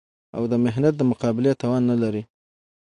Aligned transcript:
او 0.35 0.43
د 0.51 0.53
محنت 0.63 0.93
د 0.97 1.01
مقابلې 1.11 1.51
توان 1.61 1.81
نه 1.91 1.95
لري 2.03 2.23